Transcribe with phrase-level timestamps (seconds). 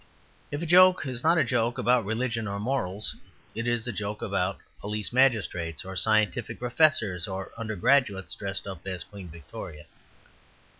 [0.49, 3.15] If a joke is not a joke about religion or morals,
[3.53, 9.03] it is a joke about police magistrates or scientific professors or undergraduates dressed up as
[9.03, 9.85] Queen Victoria.